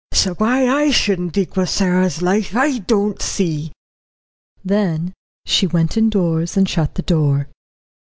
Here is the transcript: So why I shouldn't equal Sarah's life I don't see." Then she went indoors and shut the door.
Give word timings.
So 0.15 0.33
why 0.33 0.65
I 0.67 0.89
shouldn't 0.89 1.37
equal 1.37 1.67
Sarah's 1.67 2.23
life 2.23 2.55
I 2.55 2.79
don't 2.79 3.21
see." 3.21 3.71
Then 4.65 5.13
she 5.45 5.67
went 5.67 5.95
indoors 5.95 6.57
and 6.57 6.67
shut 6.67 6.95
the 6.95 7.03
door. 7.03 7.47